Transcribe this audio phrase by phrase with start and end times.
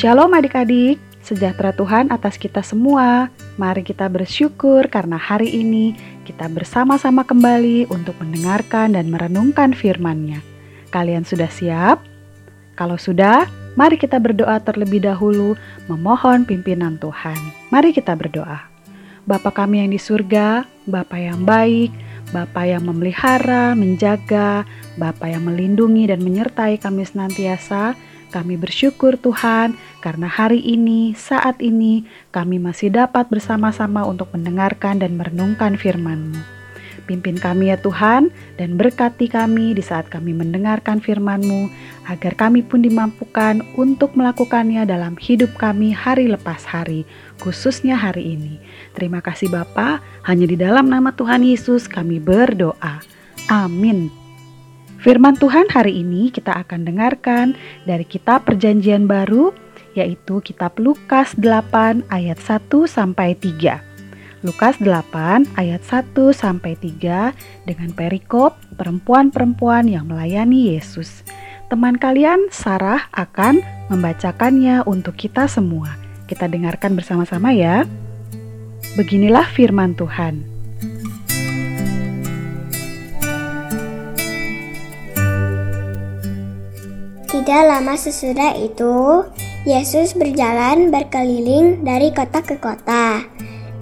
[0.00, 3.28] Shalom adik-adik, sejahtera Tuhan atas kita semua.
[3.60, 5.92] Mari kita bersyukur karena hari ini
[6.24, 10.40] kita bersama-sama kembali untuk mendengarkan dan merenungkan firman-Nya.
[10.88, 12.00] Kalian sudah siap?
[12.80, 13.44] Kalau sudah,
[13.76, 15.52] mari kita berdoa terlebih dahulu
[15.84, 17.36] memohon pimpinan Tuhan.
[17.68, 18.72] Mari kita berdoa.
[19.28, 21.92] Bapa kami yang di surga, Bapa yang baik,
[22.32, 24.64] Bapa yang memelihara, menjaga,
[24.96, 27.92] Bapa yang melindungi dan menyertai kami senantiasa,
[28.30, 35.18] kami bersyukur Tuhan karena hari ini, saat ini, kami masih dapat bersama-sama untuk mendengarkan dan
[35.18, 36.60] merenungkan firman-Mu.
[37.10, 41.66] Pimpin kami ya Tuhan dan berkati kami di saat kami mendengarkan firman-Mu
[42.06, 47.02] agar kami pun dimampukan untuk melakukannya dalam hidup kami hari lepas hari,
[47.42, 48.62] khususnya hari ini.
[48.94, 53.02] Terima kasih Bapa, hanya di dalam nama Tuhan Yesus kami berdoa.
[53.50, 54.19] Amin.
[55.00, 57.56] Firman Tuhan hari ini kita akan dengarkan
[57.88, 59.56] dari kitab Perjanjian Baru
[59.96, 63.80] yaitu kitab Lukas 8 ayat 1 sampai 3.
[64.44, 67.32] Lukas 8 ayat 1 sampai 3
[67.64, 71.24] dengan perikop perempuan-perempuan yang melayani Yesus.
[71.72, 75.96] Teman kalian Sarah akan membacakannya untuk kita semua.
[76.28, 77.88] Kita dengarkan bersama-sama ya.
[79.00, 80.59] Beginilah firman Tuhan.
[87.30, 89.22] Tidak lama sesudah itu,
[89.62, 93.22] Yesus berjalan berkeliling dari kota ke kota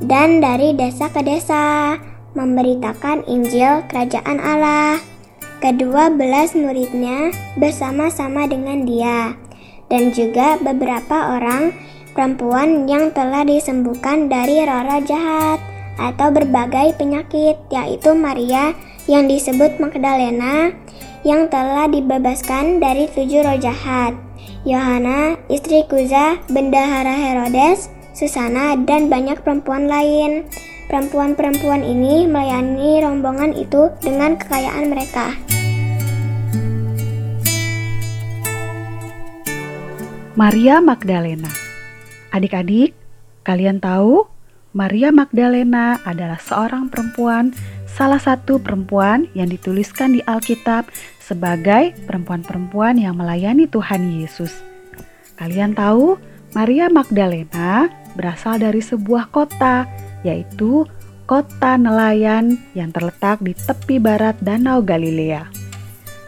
[0.00, 2.00] dan dari desa ke desa,
[2.32, 4.96] memberitakan Injil Kerajaan Allah.
[5.60, 9.36] Kedua belas muridnya bersama-sama dengan dia,
[9.92, 11.76] dan juga beberapa orang
[12.16, 15.60] perempuan yang telah disembuhkan dari roh-roh jahat
[16.00, 18.74] atau berbagai penyakit, yaitu Maria
[19.06, 20.72] yang disebut Magdalena,
[21.24, 24.16] yang telah dibebaskan dari tujuh roh jahat.
[24.64, 30.48] Yohana, istri Kuza, bendahara Herodes, Susana, dan banyak perempuan lain.
[30.88, 35.36] Perempuan-perempuan ini melayani rombongan itu dengan kekayaan mereka.
[40.34, 41.48] Maria Magdalena.
[42.34, 42.92] Adik-adik,
[43.46, 44.26] kalian tahu
[44.74, 47.54] Maria Magdalena adalah seorang perempuan,
[47.86, 50.90] salah satu perempuan yang dituliskan di Alkitab
[51.22, 54.50] sebagai perempuan-perempuan yang melayani Tuhan Yesus.
[55.38, 56.18] Kalian tahu,
[56.58, 57.86] Maria Magdalena
[58.18, 59.86] berasal dari sebuah kota,
[60.26, 60.82] yaitu
[61.30, 65.54] kota nelayan yang terletak di tepi barat Danau Galilea.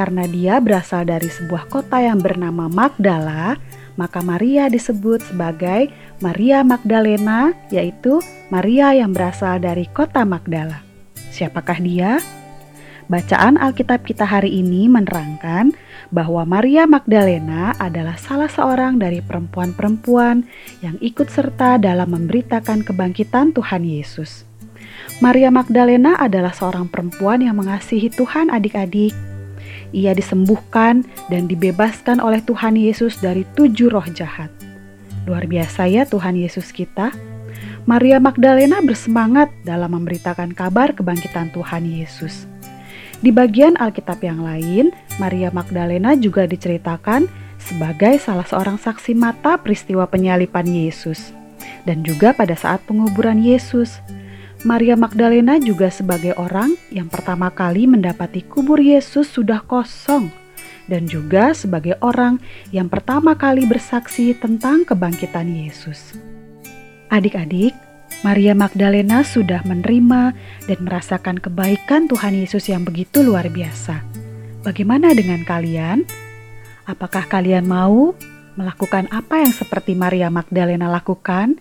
[0.00, 3.60] Karena dia berasal dari sebuah kota yang bernama Magdala,
[4.00, 8.20] maka Maria disebut sebagai Maria Magdalena, yaitu
[8.52, 10.84] Maria yang berasal dari kota Magdala.
[11.16, 12.20] Siapakah dia?
[13.08, 15.72] Bacaan Alkitab kita hari ini menerangkan
[16.12, 20.44] bahwa Maria Magdalena adalah salah seorang dari perempuan-perempuan
[20.84, 24.44] yang ikut serta dalam memberitakan kebangkitan Tuhan Yesus.
[25.24, 29.16] Maria Magdalena adalah seorang perempuan yang mengasihi Tuhan adik-adik.
[29.96, 31.00] Ia disembuhkan
[31.32, 34.59] dan dibebaskan oleh Tuhan Yesus dari tujuh roh jahat.
[35.28, 37.12] Luar biasa ya Tuhan Yesus kita.
[37.84, 42.46] Maria Magdalena bersemangat dalam memberitakan kabar kebangkitan Tuhan Yesus.
[43.20, 47.28] Di bagian Alkitab yang lain, Maria Magdalena juga diceritakan
[47.60, 51.36] sebagai salah seorang saksi mata peristiwa penyalipan Yesus
[51.84, 54.00] dan juga pada saat penguburan Yesus.
[54.64, 60.39] Maria Magdalena juga sebagai orang yang pertama kali mendapati kubur Yesus sudah kosong
[60.90, 62.42] dan juga sebagai orang
[62.74, 66.18] yang pertama kali bersaksi tentang kebangkitan Yesus.
[67.14, 67.70] Adik-adik,
[68.26, 70.34] Maria Magdalena sudah menerima
[70.66, 74.02] dan merasakan kebaikan Tuhan Yesus yang begitu luar biasa.
[74.66, 76.04] Bagaimana dengan kalian?
[76.84, 78.12] Apakah kalian mau
[78.58, 81.56] melakukan apa yang seperti Maria Magdalena lakukan,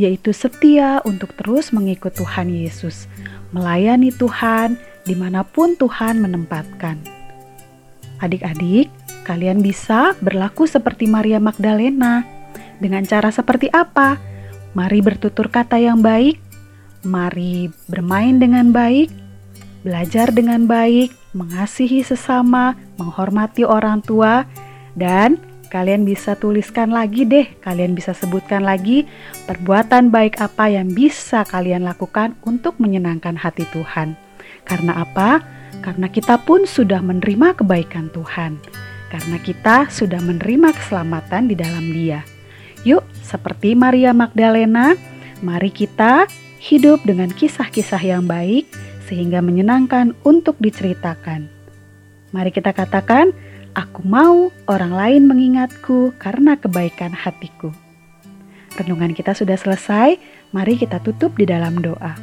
[0.00, 3.10] yaitu setia untuk terus mengikut Tuhan Yesus,
[3.52, 7.17] melayani Tuhan di mana pun Tuhan menempatkan?
[8.18, 8.90] Adik-adik,
[9.22, 12.26] kalian bisa berlaku seperti Maria Magdalena.
[12.82, 14.18] Dengan cara seperti apa?
[14.74, 16.38] Mari bertutur kata yang baik,
[17.06, 19.10] mari bermain dengan baik,
[19.82, 24.46] belajar dengan baik, mengasihi sesama, menghormati orang tua,
[24.98, 25.38] dan
[25.68, 29.04] kalian bisa tuliskan lagi deh, kalian bisa sebutkan lagi
[29.46, 34.16] perbuatan baik apa yang bisa kalian lakukan untuk menyenangkan hati Tuhan.
[34.64, 35.57] Karena apa?
[35.80, 38.60] Karena kita pun sudah menerima kebaikan Tuhan.
[39.08, 42.20] Karena kita sudah menerima keselamatan di dalam Dia.
[42.84, 44.94] Yuk, seperti Maria Magdalena,
[45.40, 46.28] mari kita
[46.60, 48.68] hidup dengan kisah-kisah yang baik
[49.08, 51.48] sehingga menyenangkan untuk diceritakan.
[52.36, 53.32] Mari kita katakan,
[53.78, 57.70] Aku mau orang lain mengingatku karena kebaikan hatiku.
[58.74, 60.18] Renungan kita sudah selesai,
[60.50, 62.18] mari kita tutup di dalam doa.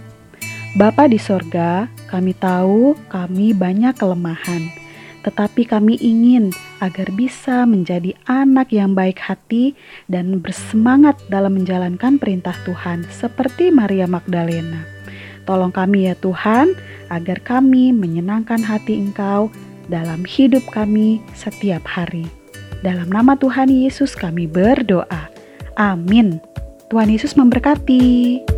[0.75, 4.69] Bapa di sorga, kami tahu kami banyak kelemahan,
[5.25, 9.73] tetapi kami ingin agar bisa menjadi anak yang baik hati
[10.05, 14.85] dan bersemangat dalam menjalankan perintah Tuhan, seperti Maria Magdalena.
[15.45, 16.73] Tolong kami, ya Tuhan,
[17.09, 19.53] agar kami menyenangkan hati Engkau
[19.89, 22.25] dalam hidup kami setiap hari.
[22.81, 25.29] Dalam nama Tuhan Yesus, kami berdoa.
[25.77, 26.41] Amin.
[26.89, 28.54] Tuhan Yesus memberkati.